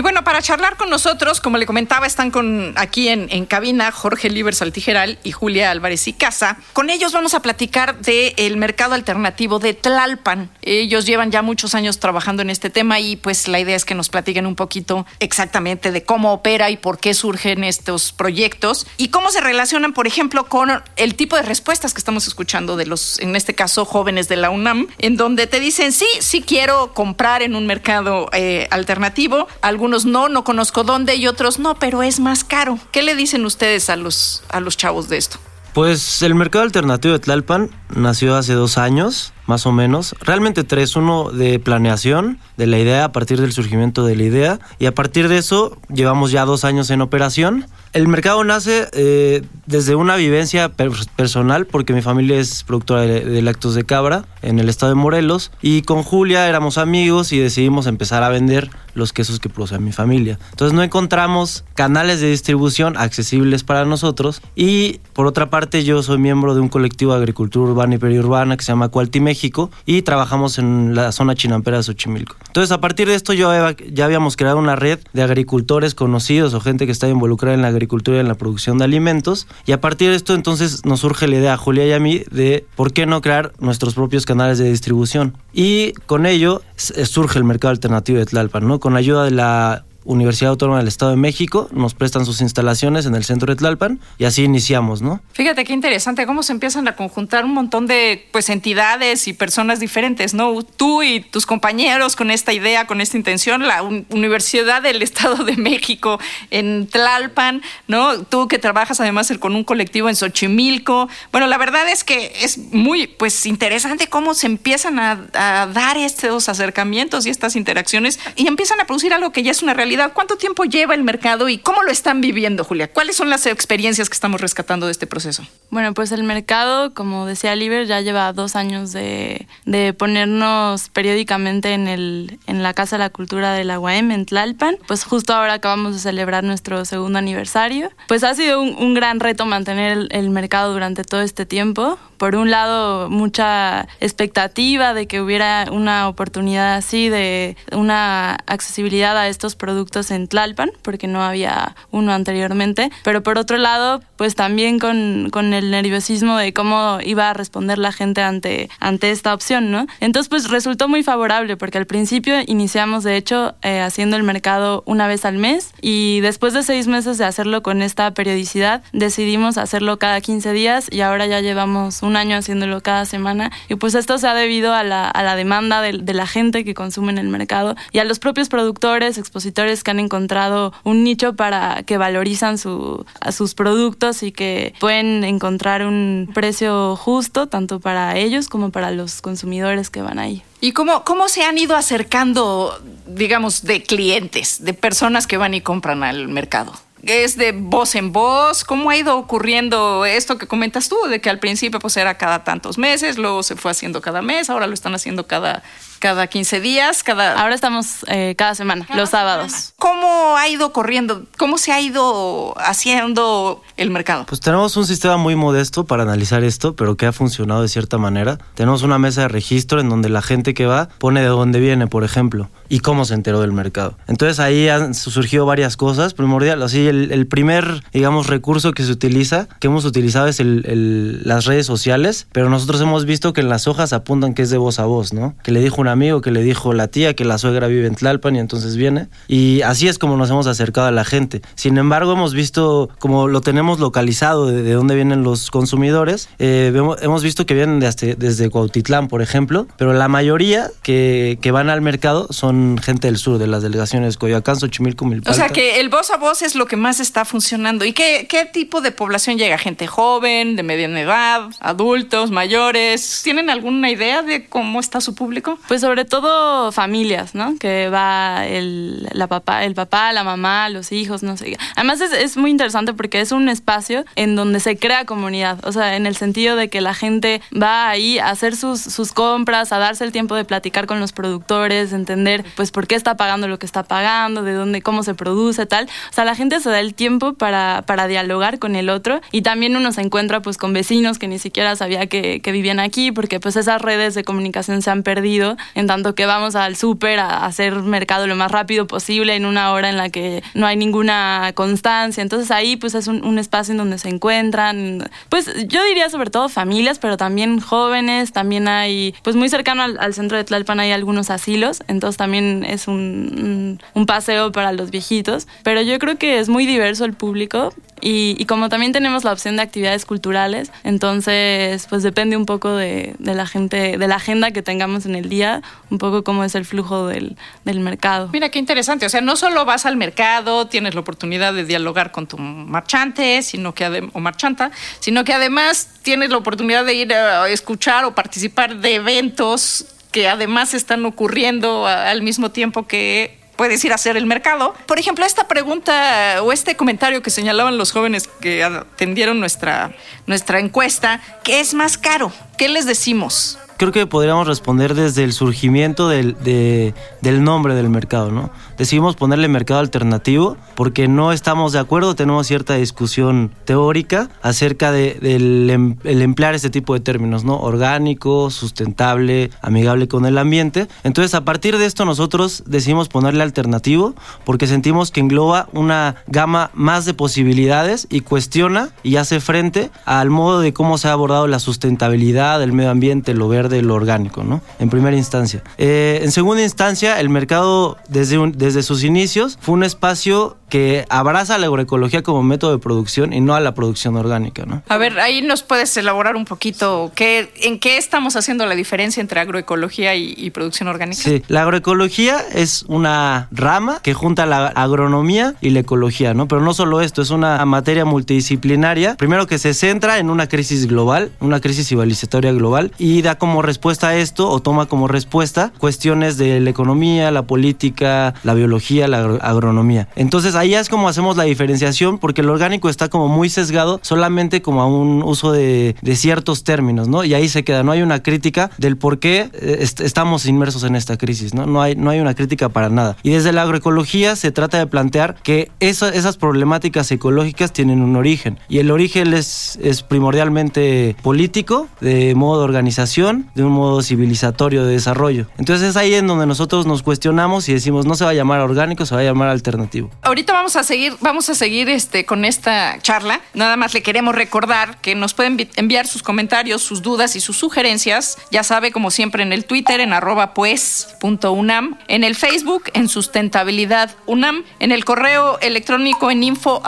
Y 0.00 0.02
bueno, 0.02 0.24
para 0.24 0.40
charlar 0.40 0.78
con 0.78 0.88
nosotros, 0.88 1.42
como 1.42 1.58
le 1.58 1.66
comentaba, 1.66 2.06
están 2.06 2.30
con 2.30 2.72
aquí 2.76 3.10
en, 3.10 3.44
cabina 3.44 3.92
Jorge 3.92 4.30
Liber 4.30 4.54
Saltijeral 4.54 5.18
y 5.24 5.32
Julia 5.32 5.70
Álvarez 5.70 6.08
y 6.08 6.14
Casa. 6.14 6.56
Con 6.72 6.88
ellos 6.88 7.12
vamos 7.12 7.34
a 7.34 7.42
platicar 7.42 8.00
del 8.00 8.56
mercado 8.56 8.94
alternativo 8.94 9.58
de 9.58 9.74
Tlalpan. 9.74 10.48
Ellos 10.62 11.04
llevan 11.04 11.30
ya 11.30 11.42
muchos 11.42 11.74
años 11.74 12.00
trabajando 12.00 12.40
en 12.40 12.48
este 12.48 12.70
tema 12.70 12.98
y 12.98 13.16
pues 13.16 13.46
la 13.46 13.60
idea 13.60 13.76
es 13.76 13.84
que 13.84 13.94
nos 13.94 14.08
platiquen 14.08 14.46
un 14.46 14.54
poquito 14.54 15.04
exactamente 15.18 15.92
de 15.92 16.02
cómo 16.02 16.32
opera 16.32 16.70
y 16.70 16.78
por 16.78 16.98
qué 16.98 17.12
surgen 17.12 17.62
estos 17.62 18.12
proyectos 18.12 18.86
y 18.96 19.08
cómo 19.08 19.30
se 19.30 19.42
relacionan, 19.42 19.92
por 19.92 20.06
ejemplo, 20.06 20.46
con 20.46 20.82
el 20.96 21.14
tipo 21.14 21.36
de 21.36 21.42
respuestas 21.42 21.92
que 21.92 21.98
estamos 21.98 22.26
escuchando 22.26 22.78
de 22.78 22.86
los, 22.86 23.18
en 23.18 23.36
este 23.36 23.54
caso, 23.54 23.84
jóvenes 23.84 24.28
de 24.28 24.36
la 24.36 24.48
UNAM, 24.48 24.86
en 24.96 25.18
donde 25.18 25.46
te 25.46 25.60
dicen, 25.60 25.92
sí, 25.92 26.06
sí 26.20 26.40
quiero 26.40 26.94
comprar 26.94 27.42
en 27.42 27.54
un 27.54 27.66
mercado 27.66 28.30
eh, 28.32 28.66
alternativo. 28.70 29.46
Algunos 29.90 30.06
no, 30.06 30.28
no 30.28 30.44
conozco 30.44 30.84
dónde 30.84 31.16
y 31.16 31.26
otros 31.26 31.58
no, 31.58 31.74
pero 31.74 32.04
es 32.04 32.20
más 32.20 32.44
caro. 32.44 32.78
¿Qué 32.92 33.02
le 33.02 33.16
dicen 33.16 33.44
ustedes 33.44 33.90
a 33.90 33.96
los, 33.96 34.44
a 34.48 34.60
los 34.60 34.76
chavos 34.76 35.08
de 35.08 35.16
esto? 35.16 35.38
Pues 35.74 36.22
el 36.22 36.36
mercado 36.36 36.62
alternativo 36.62 37.12
de 37.12 37.18
Tlalpan 37.18 37.70
nació 37.96 38.36
hace 38.36 38.52
dos 38.52 38.78
años, 38.78 39.32
más 39.46 39.66
o 39.66 39.72
menos. 39.72 40.14
Realmente 40.20 40.62
tres, 40.62 40.94
uno 40.94 41.32
de 41.32 41.58
planeación 41.58 42.38
de 42.56 42.68
la 42.68 42.78
idea 42.78 43.04
a 43.04 43.10
partir 43.10 43.40
del 43.40 43.52
surgimiento 43.52 44.04
de 44.04 44.14
la 44.14 44.22
idea 44.22 44.60
y 44.78 44.86
a 44.86 44.94
partir 44.94 45.26
de 45.26 45.38
eso 45.38 45.76
llevamos 45.92 46.30
ya 46.30 46.44
dos 46.44 46.64
años 46.64 46.88
en 46.90 47.00
operación. 47.00 47.66
El 47.92 48.06
mercado 48.06 48.44
nace 48.44 48.86
eh, 48.92 49.42
desde 49.66 49.96
una 49.96 50.14
vivencia 50.14 50.68
per 50.68 50.92
personal 51.16 51.66
porque 51.66 51.92
mi 51.92 52.02
familia 52.02 52.38
es 52.38 52.62
productora 52.62 53.02
de, 53.02 53.24
de 53.24 53.42
lácteos 53.42 53.74
de 53.74 53.82
cabra 53.82 54.26
en 54.42 54.60
el 54.60 54.68
estado 54.68 54.90
de 54.90 54.94
Morelos 54.94 55.50
y 55.60 55.82
con 55.82 56.04
Julia 56.04 56.48
éramos 56.48 56.78
amigos 56.78 57.32
y 57.32 57.40
decidimos 57.40 57.88
empezar 57.88 58.22
a 58.22 58.28
vender 58.28 58.70
los 58.94 59.12
quesos 59.12 59.40
que 59.40 59.48
produce 59.48 59.76
mi 59.80 59.90
familia. 59.90 60.38
Entonces 60.50 60.72
no 60.72 60.84
encontramos 60.84 61.64
canales 61.74 62.20
de 62.20 62.30
distribución 62.30 62.96
accesibles 62.96 63.64
para 63.64 63.84
nosotros 63.84 64.40
y 64.54 65.00
por 65.12 65.26
otra 65.26 65.50
parte 65.50 65.82
yo 65.82 66.00
soy 66.04 66.18
miembro 66.18 66.54
de 66.54 66.60
un 66.60 66.68
colectivo 66.68 67.12
de 67.12 67.18
agricultura 67.18 67.72
urbana 67.72 67.96
y 67.96 67.98
periurbana 67.98 68.56
que 68.56 68.62
se 68.62 68.70
llama 68.70 68.88
Cualti 68.88 69.18
México 69.18 69.72
y 69.84 70.02
trabajamos 70.02 70.60
en 70.60 70.94
la 70.94 71.10
zona 71.10 71.34
chinampera 71.34 71.78
de 71.78 71.82
Xochimilco. 71.82 72.36
Entonces 72.46 72.70
a 72.70 72.80
partir 72.80 73.08
de 73.08 73.16
esto 73.16 73.32
yo 73.32 73.50
ya 73.92 74.04
habíamos 74.04 74.36
creado 74.36 74.58
una 74.58 74.76
red 74.76 75.00
de 75.12 75.22
agricultores 75.24 75.96
conocidos 75.96 76.54
o 76.54 76.60
gente 76.60 76.86
que 76.86 76.92
está 76.92 77.08
involucrada 77.08 77.54
en 77.54 77.62
la 77.62 77.68
agricultura 77.68 77.79
y 77.82 78.18
en 78.18 78.28
la 78.28 78.34
producción 78.34 78.78
de 78.78 78.84
alimentos 78.84 79.46
y 79.66 79.72
a 79.72 79.80
partir 79.80 80.10
de 80.10 80.16
esto 80.16 80.34
entonces 80.34 80.84
nos 80.84 81.00
surge 81.00 81.28
la 81.28 81.36
idea 81.36 81.54
a 81.54 81.56
Julia 81.56 81.86
y 81.86 81.92
a 81.92 82.00
mí 82.00 82.22
de 82.30 82.66
por 82.76 82.92
qué 82.92 83.06
no 83.06 83.20
crear 83.20 83.52
nuestros 83.58 83.94
propios 83.94 84.26
canales 84.26 84.58
de 84.58 84.68
distribución 84.68 85.36
y 85.52 85.92
con 86.06 86.26
ello 86.26 86.62
surge 86.76 87.38
el 87.38 87.44
mercado 87.44 87.72
alternativo 87.72 88.18
de 88.18 88.26
Tlalpan, 88.26 88.66
¿no? 88.66 88.80
Con 88.80 88.96
ayuda 88.96 89.24
de 89.24 89.30
la 89.30 89.84
Universidad 90.04 90.50
Autónoma 90.50 90.78
del 90.78 90.88
Estado 90.88 91.10
de 91.10 91.16
México, 91.18 91.68
nos 91.72 91.94
prestan 91.94 92.24
sus 92.24 92.40
instalaciones 92.40 93.04
en 93.04 93.14
el 93.14 93.24
centro 93.24 93.52
de 93.52 93.56
Tlalpan 93.56 94.00
y 94.18 94.24
así 94.24 94.44
iniciamos, 94.44 95.02
¿no? 95.02 95.20
Fíjate 95.32 95.64
qué 95.64 95.72
interesante 95.72 96.26
cómo 96.26 96.42
se 96.42 96.52
empiezan 96.52 96.88
a 96.88 96.96
conjuntar 96.96 97.44
un 97.44 97.52
montón 97.52 97.86
de 97.86 98.26
pues 98.32 98.48
entidades 98.48 99.28
y 99.28 99.34
personas 99.34 99.78
diferentes, 99.78 100.32
¿no? 100.32 100.62
Tú 100.62 101.02
y 101.02 101.20
tus 101.20 101.44
compañeros 101.44 102.16
con 102.16 102.30
esta 102.30 102.52
idea, 102.52 102.86
con 102.86 103.00
esta 103.00 103.16
intención, 103.16 103.66
la 103.68 103.82
Universidad 103.82 104.80
del 104.82 105.02
Estado 105.02 105.44
de 105.44 105.56
México 105.56 106.18
en 106.50 106.86
Tlalpan, 106.86 107.62
¿no? 107.86 108.22
Tú 108.22 108.48
que 108.48 108.58
trabajas 108.58 109.00
además 109.00 109.30
con 109.38 109.54
un 109.54 109.64
colectivo 109.64 110.08
en 110.08 110.16
Xochimilco. 110.16 111.08
Bueno, 111.30 111.46
la 111.46 111.58
verdad 111.58 111.88
es 111.88 112.04
que 112.04 112.32
es 112.40 112.58
muy 112.72 113.06
pues 113.06 113.44
interesante 113.44 114.06
cómo 114.06 114.32
se 114.34 114.46
empiezan 114.46 114.98
a, 114.98 115.26
a 115.34 115.66
dar 115.66 115.98
estos 115.98 116.48
acercamientos 116.48 117.26
y 117.26 117.30
estas 117.30 117.54
interacciones 117.54 118.18
y 118.36 118.46
empiezan 118.46 118.80
a 118.80 118.86
producir 118.86 119.12
algo 119.12 119.30
que 119.30 119.42
ya 119.42 119.50
es 119.50 119.62
una 119.62 119.74
realidad. 119.74 119.89
¿Cuánto 120.14 120.36
tiempo 120.36 120.64
lleva 120.64 120.94
el 120.94 121.02
mercado 121.02 121.48
y 121.48 121.58
cómo 121.58 121.82
lo 121.82 121.90
están 121.90 122.20
viviendo, 122.20 122.62
Julia? 122.64 122.92
¿Cuáles 122.92 123.16
son 123.16 123.28
las 123.28 123.46
experiencias 123.46 124.08
que 124.08 124.14
estamos 124.14 124.40
rescatando 124.40 124.86
de 124.86 124.92
este 124.92 125.06
proceso? 125.06 125.44
Bueno, 125.70 125.94
pues 125.94 126.12
el 126.12 126.22
mercado, 126.22 126.94
como 126.94 127.26
decía 127.26 127.56
Liber, 127.56 127.86
ya 127.86 128.00
lleva 128.00 128.32
dos 128.32 128.54
años 128.54 128.92
de, 128.92 129.46
de 129.64 129.92
ponernos 129.92 130.88
periódicamente 130.90 131.72
en, 131.72 131.88
el, 131.88 132.38
en 132.46 132.62
la 132.62 132.72
Casa 132.72 132.96
de 132.96 133.00
la 133.00 133.10
Cultura 133.10 133.52
de 133.52 133.64
la 133.64 133.80
UAM 133.80 134.12
en 134.12 134.26
Tlalpan. 134.26 134.76
Pues 134.86 135.04
justo 135.04 135.34
ahora 135.34 135.54
acabamos 135.54 135.94
de 135.94 135.98
celebrar 135.98 136.44
nuestro 136.44 136.84
segundo 136.84 137.18
aniversario. 137.18 137.90
Pues 138.06 138.22
ha 138.22 138.34
sido 138.34 138.62
un, 138.62 138.94
gran 138.94 139.20
reto 139.20 139.46
mantener 139.46 140.08
el 140.10 140.30
mercado 140.30 140.72
durante 140.72 141.04
todo 141.04 141.22
este 141.22 141.46
tiempo. 141.46 141.98
Por 142.20 142.36
un 142.36 142.50
lado, 142.50 143.08
mucha 143.08 143.88
expectativa 143.98 144.92
de 144.92 145.06
que 145.06 145.22
hubiera 145.22 145.64
una 145.72 146.06
oportunidad 146.06 146.74
así, 146.74 147.08
de 147.08 147.56
una 147.72 148.34
accesibilidad 148.46 149.16
a 149.16 149.28
estos 149.28 149.56
productos 149.56 150.10
en 150.10 150.28
Tlalpan, 150.28 150.70
porque 150.82 151.06
no 151.06 151.22
había 151.22 151.74
uno 151.90 152.12
anteriormente. 152.12 152.90
Pero 153.04 153.22
por 153.22 153.38
otro 153.38 153.56
lado, 153.56 154.02
pues 154.16 154.34
también 154.34 154.78
con, 154.78 155.30
con 155.30 155.54
el 155.54 155.70
nerviosismo 155.70 156.36
de 156.36 156.52
cómo 156.52 156.98
iba 157.02 157.30
a 157.30 157.32
responder 157.32 157.78
la 157.78 157.90
gente 157.90 158.20
ante, 158.20 158.68
ante 158.80 159.12
esta 159.12 159.32
opción, 159.32 159.70
¿no? 159.70 159.86
Entonces, 160.00 160.28
pues 160.28 160.50
resultó 160.50 160.88
muy 160.88 161.02
favorable, 161.02 161.56
porque 161.56 161.78
al 161.78 161.86
principio 161.86 162.34
iniciamos, 162.46 163.02
de 163.02 163.16
hecho, 163.16 163.54
eh, 163.62 163.80
haciendo 163.80 164.18
el 164.18 164.24
mercado 164.24 164.82
una 164.84 165.06
vez 165.06 165.24
al 165.24 165.38
mes 165.38 165.72
y 165.80 166.20
después 166.20 166.52
de 166.52 166.64
seis 166.64 166.86
meses 166.86 167.16
de 167.16 167.24
hacerlo 167.24 167.62
con 167.62 167.80
esta 167.80 168.12
periodicidad, 168.12 168.82
decidimos 168.92 169.56
hacerlo 169.56 169.98
cada 169.98 170.20
15 170.20 170.52
días 170.52 170.86
y 170.92 171.00
ahora 171.00 171.24
ya 171.24 171.40
llevamos 171.40 172.02
un 172.02 172.09
año 172.16 172.36
haciéndolo 172.36 172.80
cada 172.82 173.04
semana. 173.04 173.50
Y 173.68 173.76
pues 173.76 173.94
esto 173.94 174.18
se 174.18 174.28
ha 174.28 174.34
debido 174.34 174.74
a 174.74 174.82
la, 174.82 175.08
a 175.08 175.22
la 175.22 175.36
demanda 175.36 175.82
de, 175.82 175.98
de 175.98 176.14
la 176.14 176.26
gente 176.26 176.64
que 176.64 176.74
consume 176.74 177.12
en 177.12 177.18
el 177.18 177.28
mercado 177.28 177.76
y 177.92 177.98
a 177.98 178.04
los 178.04 178.18
propios 178.18 178.48
productores, 178.48 179.18
expositores 179.18 179.84
que 179.84 179.90
han 179.90 180.00
encontrado 180.00 180.72
un 180.84 181.04
nicho 181.04 181.34
para 181.34 181.82
que 181.84 181.96
valorizan 181.96 182.58
su, 182.58 183.04
a 183.20 183.32
sus 183.32 183.54
productos 183.54 184.22
y 184.22 184.32
que 184.32 184.74
pueden 184.80 185.24
encontrar 185.24 185.84
un 185.84 186.30
precio 186.34 186.96
justo 186.96 187.46
tanto 187.46 187.80
para 187.80 188.16
ellos 188.16 188.48
como 188.48 188.70
para 188.70 188.90
los 188.90 189.20
consumidores 189.20 189.90
que 189.90 190.02
van 190.02 190.18
ahí. 190.18 190.42
¿Y 190.60 190.72
cómo, 190.72 191.04
cómo 191.04 191.28
se 191.28 191.42
han 191.42 191.56
ido 191.56 191.74
acercando, 191.74 192.78
digamos, 193.06 193.62
de 193.62 193.82
clientes, 193.82 194.62
de 194.62 194.74
personas 194.74 195.26
que 195.26 195.38
van 195.38 195.54
y 195.54 195.62
compran 195.62 196.02
al 196.04 196.28
mercado? 196.28 196.74
Es 197.02 197.36
de 197.36 197.52
voz 197.52 197.94
en 197.94 198.12
voz. 198.12 198.64
¿Cómo 198.64 198.90
ha 198.90 198.96
ido 198.96 199.16
ocurriendo 199.16 200.04
esto 200.04 200.38
que 200.38 200.46
comentas 200.46 200.88
tú? 200.88 200.96
De 201.08 201.20
que 201.20 201.30
al 201.30 201.38
principio 201.38 201.80
pues 201.80 201.96
era 201.96 202.18
cada 202.18 202.44
tantos 202.44 202.78
meses, 202.78 203.18
luego 203.18 203.42
se 203.42 203.56
fue 203.56 203.70
haciendo 203.70 204.00
cada 204.00 204.22
mes, 204.22 204.50
ahora 204.50 204.66
lo 204.66 204.74
están 204.74 204.94
haciendo 204.94 205.26
cada, 205.26 205.62
cada 206.00 206.26
15 206.26 206.60
días, 206.60 207.04
cada... 207.04 207.40
Ahora 207.40 207.54
estamos 207.54 208.04
eh, 208.08 208.34
cada 208.36 208.54
semana, 208.54 208.86
los 208.96 209.10
sábados. 209.10 209.74
¿Cómo 209.78 210.34
ha 210.36 210.48
ido 210.48 210.72
corriendo? 210.72 211.26
¿Cómo 211.38 211.58
se 211.58 211.72
ha 211.72 211.80
ido 211.80 212.54
haciendo 212.58 213.62
el 213.76 213.90
mercado? 213.90 214.24
Pues 214.26 214.40
tenemos 214.40 214.76
un 214.76 214.86
sistema 214.86 215.18
muy 215.18 215.36
modesto 215.36 215.84
para 215.84 216.02
analizar 216.02 216.42
esto, 216.42 216.74
pero 216.74 216.96
que 216.96 217.06
ha 217.06 217.12
funcionado 217.12 217.62
de 217.62 217.68
cierta 217.68 217.98
manera. 217.98 218.38
Tenemos 218.54 218.82
una 218.82 218.98
mesa 218.98 219.22
de 219.22 219.28
registro 219.28 219.78
en 219.80 219.90
donde 219.90 220.08
la 220.08 220.22
gente 220.22 220.54
que 220.54 220.66
va 220.66 220.88
pone 220.98 221.20
de 221.20 221.26
dónde 221.26 221.60
viene, 221.60 221.86
por 221.86 222.02
ejemplo, 222.02 222.48
y 222.70 222.80
cómo 222.80 223.04
se 223.04 223.14
enteró 223.14 223.42
del 223.42 223.52
mercado. 223.52 223.98
Entonces 224.08 224.40
ahí 224.40 224.68
han 224.68 224.94
surgido 224.94 225.44
varias 225.44 225.76
cosas. 225.76 226.14
Primordial, 226.14 226.62
así 226.62 226.88
el, 226.88 227.26
primer, 227.26 227.84
digamos, 227.92 228.26
recurso 228.26 228.72
que 228.72 228.84
se 228.84 228.90
utiliza, 228.90 229.48
que 229.60 229.66
hemos 229.66 229.84
utilizado 229.84 230.28
es 230.28 230.40
el, 230.40 231.20
las 231.24 231.44
redes 231.44 231.66
sociales, 231.66 232.26
pero 232.32 232.48
nosotros 232.48 232.80
hemos 232.80 233.04
visto 233.04 233.34
que 233.34 233.42
en 233.42 233.50
las 233.50 233.68
hojas 233.68 233.92
apuntan 233.92 234.32
que 234.32 234.42
es 234.42 234.50
de 234.50 234.56
voz 234.56 234.78
a 234.78 234.86
voz, 234.86 235.12
¿no? 235.12 235.34
Que 235.42 235.52
le 235.52 235.60
dijo 235.60 235.80
una 235.80 235.89
amigo 235.90 236.20
que 236.20 236.30
le 236.30 236.42
dijo 236.42 236.72
la 236.72 236.88
tía 236.88 237.14
que 237.14 237.24
la 237.24 237.38
suegra 237.38 237.66
vive 237.66 237.86
en 237.86 237.94
Tlalpan 237.94 238.36
y 238.36 238.38
entonces 238.38 238.76
viene. 238.76 239.08
Y 239.28 239.62
así 239.62 239.88
es 239.88 239.98
como 239.98 240.16
nos 240.16 240.30
hemos 240.30 240.46
acercado 240.46 240.86
a 240.86 240.90
la 240.90 241.04
gente. 241.04 241.42
Sin 241.54 241.78
embargo, 241.78 242.12
hemos 242.12 242.34
visto, 242.34 242.88
como 242.98 243.28
lo 243.28 243.40
tenemos 243.40 243.80
localizado 243.80 244.46
de, 244.46 244.72
dónde 244.72 244.94
vienen 244.94 245.22
los 245.22 245.50
consumidores, 245.50 246.28
eh, 246.38 246.72
hemos 247.02 247.22
visto 247.22 247.46
que 247.46 247.54
vienen 247.54 247.80
desde, 247.80 248.14
desde 248.14 248.50
Cuautitlán, 248.50 249.08
por 249.08 249.22
ejemplo, 249.22 249.66
pero 249.76 249.92
la 249.92 250.08
mayoría 250.08 250.70
que, 250.82 251.38
que, 251.40 251.50
van 251.50 251.68
al 251.68 251.80
mercado 251.80 252.28
son 252.30 252.78
gente 252.78 253.08
del 253.08 253.16
sur, 253.16 253.38
de 253.38 253.46
las 253.46 253.62
delegaciones 253.62 254.16
Coyoacán, 254.16 254.56
Xochimilco, 254.56 255.04
Milpalta. 255.04 255.30
O 255.32 255.34
sea 255.34 255.48
que 255.48 255.80
el 255.80 255.88
voz 255.88 256.10
a 256.10 256.16
voz 256.16 256.42
es 256.42 256.54
lo 256.54 256.66
que 256.66 256.76
más 256.76 257.00
está 257.00 257.24
funcionando. 257.24 257.84
¿Y 257.84 257.92
qué, 257.92 258.26
qué 258.28 258.46
tipo 258.46 258.80
de 258.80 258.92
población 258.92 259.38
llega? 259.38 259.58
¿Gente 259.58 259.86
joven, 259.86 260.56
de 260.56 260.62
mediana 260.62 261.00
edad, 261.00 261.50
adultos, 261.60 262.30
mayores? 262.30 263.20
¿Tienen 263.24 263.50
alguna 263.50 263.90
idea 263.90 264.22
de 264.22 264.46
cómo 264.46 264.80
está 264.80 265.00
su 265.00 265.14
público? 265.14 265.58
Pues 265.68 265.79
sobre 265.80 266.04
todo 266.04 266.72
familias, 266.72 267.34
¿no? 267.34 267.56
Que 267.58 267.88
va 267.88 268.46
el, 268.46 269.08
la 269.12 269.26
papá, 269.26 269.64
el 269.64 269.74
papá, 269.74 270.12
la 270.12 270.24
mamá, 270.24 270.68
los 270.68 270.92
hijos, 270.92 271.22
no 271.22 271.36
sé. 271.36 271.56
Además 271.76 272.00
es, 272.00 272.12
es, 272.12 272.36
muy 272.36 272.50
interesante 272.50 272.94
porque 272.94 273.20
es 273.20 273.32
un 273.32 273.48
espacio 273.48 274.04
en 274.16 274.36
donde 274.36 274.60
se 274.60 274.76
crea 274.76 275.04
comunidad, 275.04 275.58
o 275.66 275.72
sea, 275.72 275.96
en 275.96 276.06
el 276.06 276.16
sentido 276.16 276.56
de 276.56 276.68
que 276.68 276.80
la 276.80 276.94
gente 276.94 277.42
va 277.60 277.88
ahí 277.88 278.18
a 278.18 278.30
hacer 278.30 278.56
sus, 278.56 278.80
sus 278.80 279.12
compras, 279.12 279.72
a 279.72 279.78
darse 279.78 280.04
el 280.04 280.12
tiempo 280.12 280.34
de 280.34 280.44
platicar 280.44 280.86
con 280.86 281.00
los 281.00 281.12
productores, 281.12 281.92
entender 281.92 282.44
pues 282.56 282.70
por 282.70 282.86
qué 282.86 282.94
está 282.94 283.16
pagando 283.16 283.48
lo 283.48 283.58
que 283.58 283.66
está 283.66 283.82
pagando, 283.82 284.42
de 284.42 284.52
dónde, 284.52 284.82
cómo 284.82 285.02
se 285.02 285.14
produce, 285.14 285.66
tal. 285.66 285.86
O 286.10 286.12
sea, 286.12 286.24
la 286.24 286.34
gente 286.34 286.60
se 286.60 286.70
da 286.70 286.80
el 286.80 286.94
tiempo 286.94 287.34
para, 287.34 287.82
para 287.86 288.06
dialogar 288.06 288.58
con 288.58 288.76
el 288.76 288.90
otro 288.90 289.20
y 289.32 289.42
también 289.42 289.76
uno 289.76 289.92
se 289.92 290.00
encuentra 290.00 290.40
pues 290.40 290.56
con 290.56 290.72
vecinos 290.72 291.18
que 291.18 291.28
ni 291.28 291.38
siquiera 291.38 291.76
sabía 291.76 292.06
que, 292.06 292.40
que 292.40 292.52
vivían 292.52 292.80
aquí 292.80 293.12
porque 293.12 293.40
pues 293.40 293.56
esas 293.56 293.80
redes 293.82 294.14
de 294.14 294.24
comunicación 294.24 294.82
se 294.82 294.90
han 294.90 295.02
perdido 295.02 295.56
en 295.74 295.86
tanto 295.86 296.14
que 296.14 296.26
vamos 296.26 296.56
al 296.56 296.76
súper 296.76 297.20
a 297.20 297.44
hacer 297.46 297.74
mercado 297.76 298.26
lo 298.26 298.36
más 298.36 298.50
rápido 298.50 298.86
posible 298.86 299.34
en 299.34 299.44
una 299.44 299.72
hora 299.72 299.88
en 299.88 299.96
la 299.96 300.10
que 300.10 300.42
no 300.54 300.66
hay 300.66 300.76
ninguna 300.76 301.52
constancia. 301.54 302.22
Entonces 302.22 302.50
ahí 302.50 302.76
pues 302.76 302.94
es 302.94 303.06
un, 303.08 303.38
espacio 303.40 303.72
en 303.72 303.78
donde 303.78 303.96
se 303.96 304.08
encuentran, 304.08 305.08
pues 305.30 305.50
yo 305.66 305.82
diría 305.84 306.10
sobre 306.10 306.30
todo 306.30 306.48
familias, 306.48 306.98
pero 306.98 307.16
también 307.16 307.60
jóvenes, 307.60 308.32
también 308.32 308.68
hay, 308.68 309.14
pues 309.22 309.34
muy 309.34 309.48
cercano 309.48 309.82
al, 309.82 310.14
centro 310.14 310.36
de 310.36 310.44
Tlalpan 310.44 310.80
hay 310.80 310.92
algunos 310.92 311.30
asilos, 311.30 311.82
entonces 311.88 312.18
también 312.18 312.64
es 312.64 312.86
un, 312.86 313.80
un 313.94 314.06
paseo 314.06 314.52
para 314.52 314.72
los 314.72 314.90
viejitos, 314.90 315.46
pero 315.62 315.80
yo 315.80 315.98
creo 315.98 316.18
que 316.18 316.38
es 316.38 316.48
muy 316.48 316.66
diverso 316.66 317.04
el 317.04 317.14
público 317.14 317.72
y, 318.00 318.44
como 318.46 318.68
también 318.68 318.92
tenemos 318.92 319.24
la 319.24 319.32
opción 319.32 319.56
de 319.56 319.62
actividades 319.62 320.04
culturales, 320.04 320.72
entonces 320.84 321.86
pues 321.88 322.02
depende 322.02 322.36
un 322.36 322.46
poco 322.46 322.74
de, 322.74 323.14
la 323.18 323.46
gente, 323.46 323.98
de 323.98 324.08
la 324.08 324.16
agenda 324.16 324.50
que 324.50 324.62
tengamos 324.62 325.06
en 325.06 325.14
el 325.14 325.28
día, 325.28 325.62
un 325.90 325.98
poco 325.98 326.24
cómo 326.24 326.44
es 326.44 326.54
el 326.54 326.64
flujo 326.64 327.06
del, 327.06 327.36
mercado. 327.64 328.28
Mira 328.32 328.48
qué 328.48 328.58
interesante, 328.58 329.06
o 329.06 329.08
sea, 329.08 329.20
no 329.20 329.36
solo 329.36 329.64
vas 329.64 329.86
al 329.86 329.96
mercado, 329.96 330.66
tienes 330.66 330.94
la 330.94 331.00
oportunidad 331.00 331.54
de 331.54 331.64
dialogar 331.64 332.10
con 332.10 332.26
tu 332.26 332.36
marchante, 332.36 333.42
sino 333.42 333.74
que 333.74 334.08
o 334.12 334.20
marchanta, 334.20 334.70
sino 334.98 335.24
que 335.24 335.32
además 335.32 335.88
tienes 336.02 336.30
la 336.30 336.36
oportunidad 336.36 336.84
de 336.84 336.94
ir 336.94 337.14
a 337.14 337.48
escuchar 337.48 338.04
o 338.04 338.14
participar 338.14 338.76
de 338.76 338.96
eventos 338.96 339.86
que 340.10 340.28
además 340.28 340.74
están 340.74 341.04
ocurriendo 341.06 341.86
al 341.86 342.22
mismo 342.22 342.50
tiempo 342.50 342.86
que 342.86 343.39
puedes 343.60 343.84
ir 343.84 343.92
a 343.92 343.96
hacer 343.96 344.16
el 344.16 344.24
mercado. 344.24 344.72
Por 344.86 344.98
ejemplo, 344.98 345.22
esta 345.22 345.46
pregunta 345.46 346.42
o 346.42 346.50
este 346.50 346.76
comentario 346.76 347.20
que 347.20 347.28
señalaban 347.28 347.76
los 347.76 347.92
jóvenes 347.92 348.26
que 348.40 348.64
atendieron 348.64 349.38
nuestra, 349.38 349.92
nuestra 350.26 350.60
encuesta, 350.60 351.20
¿qué 351.44 351.60
es 351.60 351.74
más 351.74 351.98
caro? 351.98 352.32
¿Qué 352.56 352.70
les 352.70 352.86
decimos? 352.86 353.58
creo 353.76 353.92
que 353.92 354.06
podríamos 354.06 354.46
responder 354.46 354.94
desde 354.94 355.24
el 355.24 355.32
surgimiento 355.32 356.06
del, 356.06 356.36
del, 356.42 357.44
nombre 357.44 357.74
del 357.74 357.88
mercado, 357.88 358.30
¿no? 358.30 358.50
Decidimos 358.80 359.14
ponerle 359.14 359.46
mercado 359.46 359.78
alternativo 359.80 360.56
porque 360.74 361.06
no 361.06 361.32
estamos 361.32 361.72
de 361.72 361.78
acuerdo, 361.78 362.14
tenemos 362.14 362.46
cierta 362.46 362.76
discusión 362.76 363.50
teórica 363.66 364.30
acerca 364.40 364.90
del 364.90 365.68
em, 365.68 365.96
el 366.02 366.22
emplear 366.22 366.54
este 366.54 366.70
tipo 366.70 366.94
de 366.94 367.00
términos, 367.00 367.44
¿no? 367.44 367.60
Orgánico, 367.60 368.48
sustentable, 368.48 369.50
amigable 369.60 370.08
con 370.08 370.24
el 370.24 370.38
ambiente. 370.38 370.88
Entonces, 371.04 371.34
a 371.34 371.44
partir 371.44 371.76
de 371.76 371.84
esto 371.84 372.06
nosotros 372.06 372.62
decidimos 372.64 373.10
ponerle 373.10 373.42
alternativo 373.42 374.14
porque 374.46 374.66
sentimos 374.66 375.10
que 375.10 375.20
engloba 375.20 375.68
una 375.74 376.16
gama 376.26 376.70
más 376.72 377.04
de 377.04 377.12
posibilidades 377.12 378.06
y 378.08 378.20
cuestiona 378.20 378.88
y 379.02 379.16
hace 379.16 379.40
frente 379.40 379.90
al 380.06 380.30
modo 380.30 380.60
de 380.60 380.72
cómo 380.72 380.96
se 380.96 381.08
ha 381.08 381.12
abordado 381.12 381.46
la 381.48 381.58
sustentabilidad, 381.58 382.62
el 382.62 382.72
medio 382.72 382.92
ambiente, 382.92 383.34
lo 383.34 383.46
verde 383.46 383.76
de 383.76 383.82
lo 383.82 383.94
orgánico, 383.94 384.42
¿no? 384.42 384.62
En 384.78 384.88
primera 384.88 385.18
instancia. 385.18 385.62
Eh, 385.76 386.20
en 386.22 386.32
segunda 386.32 386.62
instancia, 386.62 387.20
el 387.20 387.28
mercado 387.28 387.98
desde, 388.08 388.38
desde 388.56 388.69
sus 388.82 389.04
inicios 389.04 389.58
fue 389.60 389.74
un 389.74 389.82
espacio 389.84 390.56
que 390.70 391.04
abraza 391.10 391.58
la 391.58 391.66
agroecología 391.66 392.22
como 392.22 392.42
método 392.42 392.72
de 392.72 392.78
producción 392.78 393.34
y 393.34 393.40
no 393.40 393.54
a 393.54 393.60
la 393.60 393.74
producción 393.74 394.16
orgánica, 394.16 394.64
¿no? 394.64 394.82
A 394.88 394.96
ver, 394.96 395.20
ahí 395.20 395.42
nos 395.42 395.62
puedes 395.62 395.94
elaborar 395.96 396.36
un 396.36 396.46
poquito 396.46 397.12
qué, 397.14 397.52
en 397.62 397.78
qué 397.78 397.98
estamos 397.98 398.36
haciendo 398.36 398.64
la 398.64 398.74
diferencia 398.74 399.20
entre 399.20 399.40
agroecología 399.40 400.14
y, 400.14 400.50
producción 400.50 400.88
orgánica. 400.88 401.22
Sí, 401.22 401.42
la 401.48 401.62
agroecología 401.62 402.38
es 402.54 402.84
una 402.88 403.48
rama 403.50 404.00
que 404.02 404.14
junta 404.14 404.46
la 404.46 404.66
agronomía 404.68 405.54
y 405.60 405.70
la 405.70 405.80
ecología, 405.80 406.34
¿no? 406.34 406.48
Pero 406.48 406.60
no 406.60 406.72
solo 406.74 407.00
esto, 407.00 407.22
es 407.22 407.30
una 407.30 407.64
materia 407.66 408.04
multidisciplinaria, 408.04 409.16
primero 409.16 409.46
que 409.46 409.58
se 409.58 409.74
centra 409.74 410.18
en 410.18 410.30
una 410.30 410.48
crisis 410.48 410.86
global, 410.86 411.32
una 411.40 411.60
crisis 411.60 411.88
civilizatoria 411.88 412.52
global, 412.52 412.92
y 412.98 413.22
da 413.22 413.36
como 413.36 413.62
respuesta 413.62 414.08
a 414.08 414.16
esto, 414.16 414.48
o 414.48 414.60
toma 414.60 414.86
como 414.86 415.08
respuesta, 415.08 415.72
cuestiones 415.78 416.36
de 416.36 416.60
la 416.60 416.70
economía, 416.70 417.30
la 417.30 417.42
política, 417.42 418.34
la 418.44 418.54
biología, 418.54 419.08
la 419.08 419.18
agronomía. 419.40 420.08
Entonces, 420.16 420.54
ahí 420.60 420.74
es 420.74 420.88
como 420.88 421.08
hacemos 421.08 421.36
la 421.36 421.44
diferenciación 421.44 422.18
porque 422.18 422.42
el 422.42 422.50
orgánico 422.50 422.88
está 422.88 423.08
como 423.08 423.28
muy 423.28 423.48
sesgado 423.48 423.98
solamente 424.02 424.60
como 424.60 424.82
a 424.82 424.86
un 424.86 425.22
uso 425.22 425.52
de, 425.52 425.96
ciertos 426.14 426.64
términos, 426.64 427.08
¿no? 427.08 427.24
Y 427.24 427.32
ahí 427.32 427.48
se 427.48 427.64
queda, 427.64 427.82
no 427.82 427.92
hay 427.92 428.02
una 428.02 428.22
crítica 428.22 428.70
del 428.76 428.98
por 428.98 429.20
qué 429.20 429.48
eh, 429.54 429.78
estamos 429.80 430.44
inmersos 430.44 430.84
en 430.84 430.96
esta 430.96 431.16
crisis, 431.16 431.54
¿no? 431.54 431.64
No 431.64 431.80
hay, 431.80 431.96
no 431.96 432.10
hay 432.10 432.20
una 432.20 432.34
crítica 432.34 432.68
para 432.68 432.90
nada. 432.90 433.16
Y 433.22 433.30
desde 433.30 433.52
la 433.52 433.62
agroecología 433.62 434.36
se 434.36 434.52
trata 434.52 434.76
de 434.78 434.86
plantear 434.86 435.36
que 435.42 435.70
esas 435.80 436.36
problemáticas 436.36 437.10
ecológicas 437.10 437.72
tienen 437.72 438.02
un 438.02 438.16
origen 438.16 438.58
y 438.68 438.78
el 438.78 438.90
origen 438.90 439.32
es, 439.32 439.78
es 439.82 440.02
primordialmente 440.02 441.16
político, 441.22 441.88
de 442.00 442.34
modo 442.34 442.58
de 442.58 442.64
organización, 442.64 443.48
de 443.54 443.64
un 443.64 443.72
modo 443.72 444.02
civilizatorio 444.02 444.84
de 444.84 444.92
desarrollo. 444.92 445.46
Entonces 445.56 445.90
es 445.90 445.96
ahí 445.96 446.14
en 446.14 446.26
donde 446.26 446.46
nosotros 446.46 446.86
nos 446.86 447.02
cuestionamos 447.02 447.68
y 447.68 447.72
decimos 447.72 448.04
no 448.04 448.14
se 448.14 448.24
va 448.24 448.30
a 448.30 448.34
llamar 448.34 448.60
orgánico, 448.60 449.06
se 449.06 449.14
va 449.14 449.22
a 449.22 449.24
llamar 449.24 449.48
alternativo. 449.48 450.10
Ahorita 450.22 450.49
vamos 450.52 450.76
a 450.76 450.84
seguir, 450.84 451.16
vamos 451.20 451.48
a 451.50 451.54
seguir 451.54 451.88
este, 451.88 452.24
con 452.24 452.44
esta 452.44 452.98
charla. 453.02 453.40
Nada 453.54 453.76
más 453.76 453.94
le 453.94 454.02
queremos 454.02 454.34
recordar 454.34 455.00
que 455.00 455.14
nos 455.14 455.34
pueden 455.34 455.68
enviar 455.76 456.06
sus 456.06 456.22
comentarios, 456.22 456.82
sus 456.82 457.02
dudas 457.02 457.36
y 457.36 457.40
sus 457.40 457.56
sugerencias. 457.56 458.38
Ya 458.50 458.62
sabe, 458.62 458.92
como 458.92 459.10
siempre, 459.10 459.42
en 459.42 459.52
el 459.52 459.64
Twitter, 459.64 460.00
en 460.00 460.12
arroba 460.12 460.54
pues.unam, 460.54 461.98
en 462.08 462.24
el 462.24 462.34
Facebook, 462.34 462.84
en 462.94 463.08
sustentabilidad 463.08 464.14
UNAM, 464.26 464.64
en 464.78 464.92
el 464.92 465.04
correo 465.04 465.58
electrónico 465.60 466.30
en 466.30 466.42
info 466.42 466.82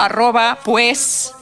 pues.unam.mx. 0.65 1.37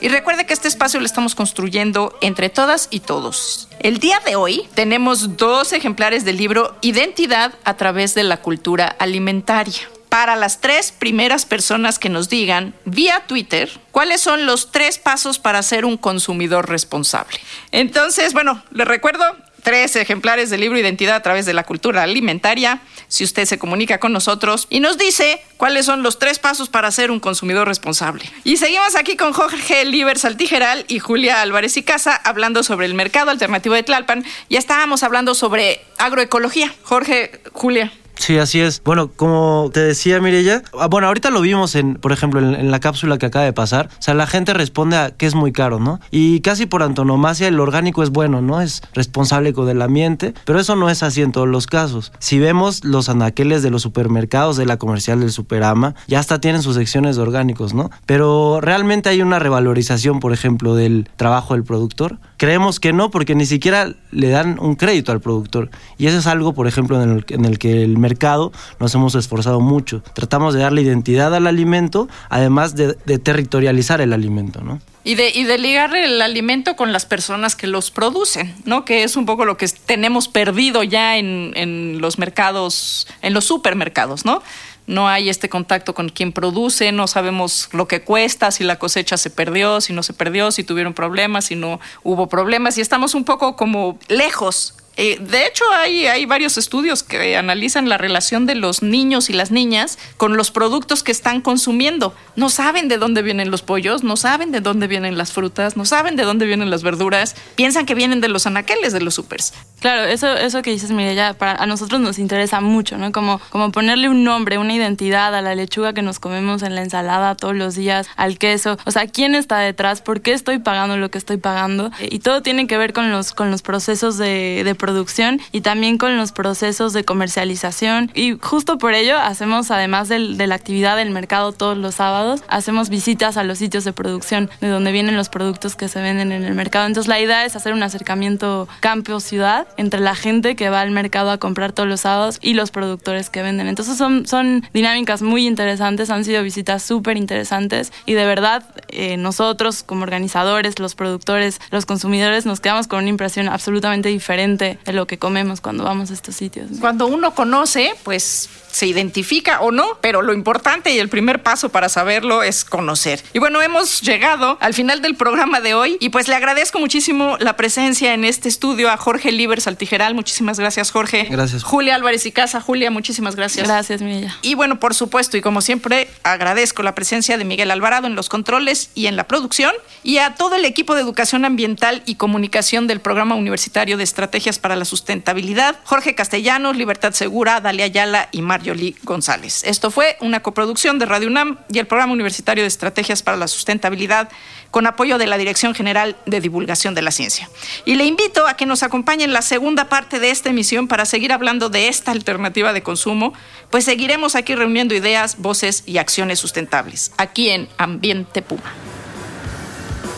Y 0.00 0.08
recuerde 0.08 0.46
que 0.46 0.52
este 0.52 0.68
espacio 0.68 1.00
lo 1.00 1.06
estamos 1.06 1.34
construyendo 1.34 2.16
entre 2.20 2.48
todas 2.48 2.88
y 2.90 3.00
todos. 3.00 3.68
El 3.80 3.98
día 3.98 4.20
de 4.24 4.36
hoy 4.36 4.68
tenemos 4.74 5.36
dos 5.36 5.72
ejemplares 5.72 6.24
del 6.24 6.36
libro 6.36 6.76
Identidad 6.82 7.54
a 7.64 7.76
través 7.76 8.14
de 8.14 8.24
la 8.24 8.38
cultura 8.38 8.94
alimentaria 8.98 9.80
para 10.10 10.36
las 10.36 10.60
tres 10.60 10.92
primeras 10.92 11.46
personas 11.46 11.98
que 11.98 12.10
nos 12.10 12.28
digan 12.28 12.74
vía 12.84 13.22
Twitter 13.26 13.70
cuáles 13.92 14.20
son 14.20 14.44
los 14.44 14.70
tres 14.72 14.98
pasos 14.98 15.38
para 15.38 15.62
ser 15.62 15.84
un 15.86 15.96
consumidor 15.96 16.68
responsable. 16.68 17.38
Entonces, 17.70 18.34
bueno, 18.34 18.62
les 18.72 18.86
recuerdo, 18.86 19.24
tres 19.62 19.94
ejemplares 19.96 20.50
del 20.50 20.60
libro 20.60 20.78
Identidad 20.78 21.16
a 21.16 21.22
través 21.22 21.46
de 21.46 21.54
la 21.54 21.64
cultura 21.64 22.02
alimentaria. 22.02 22.80
Si 23.08 23.24
usted 23.24 23.44
se 23.44 23.58
comunica 23.58 23.98
con 23.98 24.12
nosotros 24.12 24.66
y 24.70 24.80
nos 24.80 24.98
dice 24.98 25.42
cuáles 25.56 25.86
son 25.86 26.02
los 26.02 26.18
tres 26.18 26.38
pasos 26.38 26.68
para 26.68 26.90
ser 26.90 27.10
un 27.10 27.20
consumidor 27.20 27.68
responsable. 27.68 28.24
Y 28.44 28.56
seguimos 28.56 28.96
aquí 28.96 29.16
con 29.16 29.32
Jorge 29.32 29.84
Liber 29.84 30.18
Saltigeral 30.18 30.84
y 30.88 30.98
Julia 30.98 31.40
Álvarez 31.40 31.76
y 31.76 31.82
Casa 31.82 32.20
hablando 32.24 32.62
sobre 32.62 32.86
el 32.86 32.94
mercado 32.94 33.30
alternativo 33.30 33.74
de 33.74 33.82
Tlalpan. 33.82 34.24
Ya 34.48 34.58
estábamos 34.58 35.02
hablando 35.02 35.34
sobre 35.34 35.80
agroecología. 35.98 36.72
Jorge, 36.82 37.40
Julia. 37.52 37.92
Sí, 38.20 38.36
así 38.36 38.60
es. 38.60 38.82
Bueno, 38.84 39.10
como 39.16 39.70
te 39.72 39.80
decía 39.80 40.20
Mirella, 40.20 40.62
ah, 40.78 40.88
bueno, 40.88 41.06
ahorita 41.06 41.30
lo 41.30 41.40
vimos 41.40 41.74
en, 41.74 41.94
por 41.94 42.12
ejemplo, 42.12 42.38
en, 42.38 42.70
la 42.70 42.78
cápsula 42.78 43.16
que 43.16 43.24
acaba 43.24 43.46
de 43.46 43.54
pasar. 43.54 43.88
O 43.98 44.02
sea, 44.02 44.12
la 44.12 44.26
gente 44.26 44.52
responde 44.52 44.98
a 44.98 45.10
que 45.10 45.24
es 45.24 45.34
muy 45.34 45.52
caro, 45.52 45.80
¿no? 45.80 46.00
Y 46.10 46.40
casi 46.40 46.66
por 46.66 46.82
antonomasia 46.82 47.48
el 47.48 47.58
orgánico 47.58 48.02
es 48.02 48.10
bueno, 48.10 48.42
¿no? 48.42 48.60
Es 48.60 48.82
responsable 48.92 49.54
con 49.54 49.70
el 49.70 49.80
ambiente, 49.80 50.34
pero 50.44 50.60
eso 50.60 50.76
no 50.76 50.90
es 50.90 51.02
así 51.02 51.22
en 51.22 51.32
todos 51.32 51.48
los 51.48 51.66
casos. 51.66 52.12
Si 52.18 52.38
vemos 52.38 52.84
los 52.84 53.08
anaqueles 53.08 53.62
de 53.62 53.70
los 53.70 53.80
supermercados, 53.80 54.58
de 54.58 54.66
la 54.66 54.76
comercial 54.76 55.20
del 55.20 55.32
Superama, 55.32 55.94
ya 56.06 56.18
hasta 56.18 56.42
tienen 56.42 56.62
sus 56.62 56.76
secciones 56.76 57.16
de 57.16 57.22
orgánicos, 57.22 57.72
¿no? 57.72 57.90
Pero 58.04 58.60
realmente 58.60 59.08
hay 59.08 59.22
una 59.22 59.38
revalorización, 59.38 60.20
por 60.20 60.34
ejemplo, 60.34 60.74
del 60.74 61.08
trabajo 61.16 61.54
del 61.54 61.64
productor. 61.64 62.18
Creemos 62.40 62.80
que 62.80 62.94
no, 62.94 63.10
porque 63.10 63.34
ni 63.34 63.44
siquiera 63.44 63.92
le 64.12 64.30
dan 64.30 64.58
un 64.60 64.74
crédito 64.74 65.12
al 65.12 65.20
productor. 65.20 65.68
Y 65.98 66.06
eso 66.06 66.16
es 66.16 66.26
algo, 66.26 66.54
por 66.54 66.66
ejemplo, 66.66 67.02
en 67.02 67.10
el, 67.10 67.24
en 67.28 67.44
el 67.44 67.58
que 67.58 67.84
el 67.84 67.98
mercado 67.98 68.50
nos 68.78 68.94
hemos 68.94 69.14
esforzado 69.14 69.60
mucho. 69.60 70.02
Tratamos 70.14 70.54
de 70.54 70.60
darle 70.60 70.80
identidad 70.80 71.34
al 71.34 71.46
alimento, 71.46 72.08
además 72.30 72.74
de, 72.76 72.94
territorializar 73.18 74.00
el 74.00 74.14
alimento, 74.14 74.62
¿no? 74.62 74.80
Y 75.04 75.16
de, 75.16 75.30
y 75.34 75.44
de 75.44 75.58
ligar 75.58 75.94
el 75.94 76.22
alimento 76.22 76.76
con 76.76 76.94
las 76.94 77.04
personas 77.04 77.56
que 77.56 77.66
los 77.66 77.90
producen, 77.90 78.54
¿no? 78.64 78.86
Que 78.86 79.02
es 79.02 79.16
un 79.16 79.26
poco 79.26 79.44
lo 79.44 79.58
que 79.58 79.68
tenemos 79.68 80.28
perdido 80.28 80.82
ya 80.82 81.18
en, 81.18 81.52
en 81.56 82.00
los 82.00 82.18
mercados, 82.18 83.06
en 83.20 83.34
los 83.34 83.44
supermercados, 83.44 84.24
¿no? 84.24 84.42
No 84.90 85.08
hay 85.08 85.28
este 85.28 85.48
contacto 85.48 85.94
con 85.94 86.08
quien 86.08 86.32
produce, 86.32 86.90
no 86.90 87.06
sabemos 87.06 87.68
lo 87.72 87.86
que 87.86 88.02
cuesta, 88.02 88.50
si 88.50 88.64
la 88.64 88.78
cosecha 88.78 89.16
se 89.16 89.30
perdió, 89.30 89.80
si 89.80 89.92
no 89.92 90.02
se 90.02 90.12
perdió, 90.12 90.50
si 90.50 90.64
tuvieron 90.64 90.94
problemas, 90.94 91.46
si 91.46 91.54
no 91.54 91.80
hubo 92.02 92.28
problemas, 92.28 92.76
y 92.76 92.80
estamos 92.80 93.14
un 93.14 93.24
poco 93.24 93.56
como 93.56 93.98
lejos 94.08 94.74
eh, 94.96 95.18
de 95.20 95.46
hecho, 95.46 95.64
hay, 95.72 96.06
hay 96.06 96.26
varios 96.26 96.58
estudios 96.58 97.02
que 97.02 97.36
analizan 97.36 97.88
la 97.88 97.96
relación 97.96 98.46
de 98.46 98.54
los 98.54 98.82
niños 98.82 99.30
y 99.30 99.32
las 99.32 99.50
niñas 99.50 99.98
con 100.16 100.36
los 100.36 100.50
productos 100.50 101.02
que 101.02 101.12
están 101.12 101.40
consumiendo. 101.40 102.14
No 102.36 102.50
saben 102.50 102.88
de 102.88 102.98
dónde 102.98 103.22
vienen 103.22 103.50
los 103.50 103.62
pollos, 103.62 104.02
no 104.02 104.16
saben 104.16 104.52
de 104.52 104.60
dónde 104.60 104.86
vienen 104.88 105.16
las 105.16 105.32
frutas, 105.32 105.76
no 105.76 105.84
saben 105.84 106.16
de 106.16 106.24
dónde 106.24 106.46
vienen 106.46 106.70
las 106.70 106.82
verduras, 106.82 107.34
piensan 107.54 107.86
que 107.86 107.94
vienen 107.94 108.20
de 108.20 108.28
los 108.28 108.46
anaqueles 108.46 108.92
de 108.92 109.00
los 109.00 109.14
supers. 109.14 109.54
Claro, 109.80 110.04
eso, 110.04 110.36
eso 110.36 110.60
que 110.60 110.70
dices, 110.70 110.90
ya 111.14 111.34
para 111.34 111.52
a 111.52 111.66
nosotros 111.66 112.00
nos 112.00 112.18
interesa 112.18 112.60
mucho, 112.60 112.98
¿no? 112.98 113.12
Como, 113.12 113.40
como 113.50 113.72
ponerle 113.72 114.08
un 114.08 114.24
nombre, 114.24 114.58
una 114.58 114.74
identidad 114.74 115.34
a 115.34 115.40
la 115.40 115.54
lechuga 115.54 115.94
que 115.94 116.02
nos 116.02 116.18
comemos 116.18 116.62
en 116.62 116.74
la 116.74 116.82
ensalada 116.82 117.34
todos 117.34 117.56
los 117.56 117.74
días, 117.74 118.06
al 118.16 118.38
queso. 118.38 118.76
O 118.84 118.90
sea, 118.90 119.06
¿quién 119.06 119.34
está 119.34 119.58
detrás? 119.58 120.02
¿Por 120.02 120.20
qué 120.20 120.32
estoy 120.32 120.58
pagando 120.58 120.96
lo 120.98 121.10
que 121.10 121.18
estoy 121.18 121.38
pagando? 121.38 121.90
Y 122.00 122.18
todo 122.18 122.42
tiene 122.42 122.66
que 122.66 122.76
ver 122.76 122.92
con 122.92 123.10
los, 123.10 123.32
con 123.32 123.50
los 123.50 123.62
procesos 123.62 124.18
de, 124.18 124.62
de 124.64 124.74
producción 124.80 125.40
y 125.52 125.60
también 125.60 125.98
con 125.98 126.16
los 126.16 126.32
procesos 126.32 126.92
de 126.92 127.04
comercialización. 127.04 128.10
Y 128.14 128.36
justo 128.40 128.78
por 128.78 128.94
ello 128.94 129.16
hacemos, 129.18 129.70
además 129.70 130.08
del, 130.08 130.36
de 130.36 130.48
la 130.48 130.56
actividad 130.56 130.96
del 130.96 131.10
mercado 131.10 131.52
todos 131.52 131.78
los 131.78 131.94
sábados, 131.94 132.42
hacemos 132.48 132.88
visitas 132.88 133.36
a 133.36 133.44
los 133.44 133.58
sitios 133.58 133.84
de 133.84 133.92
producción 133.92 134.50
de 134.60 134.68
donde 134.68 134.90
vienen 134.90 135.16
los 135.16 135.28
productos 135.28 135.76
que 135.76 135.86
se 135.86 136.00
venden 136.00 136.32
en 136.32 136.42
el 136.42 136.54
mercado. 136.54 136.86
Entonces 136.86 137.08
la 137.08 137.20
idea 137.20 137.44
es 137.44 137.54
hacer 137.54 137.72
un 137.72 137.82
acercamiento 137.82 138.66
campo-ciudad 138.80 139.68
entre 139.76 140.00
la 140.00 140.16
gente 140.16 140.56
que 140.56 140.70
va 140.70 140.80
al 140.80 140.90
mercado 140.90 141.30
a 141.30 141.38
comprar 141.38 141.72
todos 141.72 141.88
los 141.88 142.00
sábados 142.00 142.38
y 142.40 142.54
los 142.54 142.70
productores 142.70 143.30
que 143.30 143.42
venden. 143.42 143.68
Entonces 143.68 143.96
son, 143.96 144.26
son 144.26 144.64
dinámicas 144.72 145.22
muy 145.22 145.46
interesantes, 145.46 146.10
han 146.10 146.24
sido 146.24 146.42
visitas 146.42 146.82
súper 146.82 147.18
interesantes 147.18 147.92
y 148.06 148.14
de 148.14 148.24
verdad 148.24 148.64
eh, 148.88 149.18
nosotros 149.18 149.82
como 149.82 150.04
organizadores, 150.04 150.78
los 150.78 150.94
productores, 150.94 151.60
los 151.70 151.84
consumidores 151.84 152.46
nos 152.46 152.60
quedamos 152.60 152.88
con 152.88 153.00
una 153.00 153.10
impresión 153.10 153.48
absolutamente 153.48 154.08
diferente 154.08 154.69
de 154.84 154.92
lo 154.92 155.06
que 155.06 155.18
comemos 155.18 155.60
cuando 155.60 155.84
vamos 155.84 156.10
a 156.10 156.14
estos 156.14 156.36
sitios. 156.36 156.68
Cuando 156.80 157.06
uno 157.06 157.34
conoce, 157.34 157.94
pues 158.04 158.48
se 158.70 158.86
identifica 158.86 159.60
o 159.60 159.72
no, 159.72 159.98
pero 160.00 160.22
lo 160.22 160.32
importante 160.32 160.92
y 160.92 160.98
el 160.98 161.08
primer 161.08 161.42
paso 161.42 161.70
para 161.70 161.88
saberlo 161.88 162.42
es 162.42 162.64
conocer. 162.64 163.22
Y 163.32 163.38
bueno, 163.38 163.60
hemos 163.62 164.00
llegado 164.00 164.58
al 164.60 164.74
final 164.74 165.02
del 165.02 165.16
programa 165.16 165.60
de 165.60 165.74
hoy 165.74 165.96
y 166.00 166.10
pues 166.10 166.28
le 166.28 166.34
agradezco 166.34 166.78
muchísimo 166.78 167.36
la 167.40 167.56
presencia 167.56 168.14
en 168.14 168.24
este 168.24 168.48
estudio 168.48 168.90
a 168.90 168.96
Jorge 168.96 169.32
Liber 169.32 169.60
Saltijeral. 169.60 170.14
Muchísimas 170.14 170.58
gracias, 170.58 170.90
Jorge. 170.90 171.26
Gracias. 171.30 171.62
Julia 171.64 171.94
Álvarez 171.94 172.26
y 172.26 172.32
Casa. 172.32 172.60
Julia, 172.60 172.90
muchísimas 172.90 173.36
gracias. 173.36 173.66
Gracias, 173.66 174.02
Milla. 174.02 174.36
Y 174.42 174.54
bueno, 174.54 174.78
por 174.78 174.94
supuesto, 174.94 175.36
y 175.36 175.40
como 175.40 175.60
siempre, 175.60 176.08
agradezco 176.22 176.82
la 176.82 176.94
presencia 176.94 177.38
de 177.38 177.44
Miguel 177.44 177.70
Alvarado 177.70 178.06
en 178.06 178.14
los 178.14 178.28
controles 178.28 178.90
y 178.94 179.06
en 179.06 179.16
la 179.16 179.24
producción 179.24 179.72
y 180.02 180.18
a 180.18 180.34
todo 180.34 180.56
el 180.56 180.64
equipo 180.64 180.94
de 180.94 181.00
educación 181.00 181.44
ambiental 181.44 182.02
y 182.06 182.14
comunicación 182.14 182.86
del 182.86 183.00
Programa 183.00 183.34
Universitario 183.34 183.96
de 183.96 184.04
Estrategias 184.04 184.58
para 184.60 184.76
la 184.76 184.84
Sustentabilidad, 184.84 185.78
Jorge 185.84 186.14
Castellanos, 186.14 186.76
Libertad 186.76 187.12
Segura, 187.12 187.60
Dalia 187.60 187.86
Ayala 187.86 188.28
y 188.32 188.42
Mar 188.42 188.62
Yoli 188.62 188.96
González. 189.02 189.64
Esto 189.64 189.90
fue 189.90 190.16
una 190.20 190.40
coproducción 190.40 190.98
de 190.98 191.06
Radio 191.06 191.28
UNAM 191.28 191.58
y 191.68 191.78
el 191.78 191.86
Programa 191.86 192.12
Universitario 192.12 192.62
de 192.62 192.68
Estrategias 192.68 193.22
para 193.22 193.36
la 193.36 193.48
Sustentabilidad 193.48 194.28
con 194.70 194.86
apoyo 194.86 195.18
de 195.18 195.26
la 195.26 195.38
Dirección 195.38 195.74
General 195.74 196.16
de 196.26 196.40
Divulgación 196.40 196.94
de 196.94 197.02
la 197.02 197.10
Ciencia. 197.10 197.48
Y 197.84 197.96
le 197.96 198.04
invito 198.04 198.46
a 198.46 198.54
que 198.54 198.66
nos 198.66 198.82
acompañe 198.82 199.24
en 199.24 199.32
la 199.32 199.42
segunda 199.42 199.88
parte 199.88 200.20
de 200.20 200.30
esta 200.30 200.50
emisión 200.50 200.88
para 200.88 201.04
seguir 201.04 201.32
hablando 201.32 201.68
de 201.68 201.88
esta 201.88 202.12
alternativa 202.12 202.72
de 202.72 202.82
consumo, 202.82 203.32
pues 203.70 203.84
seguiremos 203.84 204.34
aquí 204.36 204.54
reuniendo 204.54 204.94
ideas, 204.94 205.38
voces 205.38 205.82
y 205.86 205.98
acciones 205.98 206.38
sustentables, 206.38 207.12
aquí 207.16 207.50
en 207.50 207.68
Ambiente 207.78 208.42
Puma. 208.42 208.72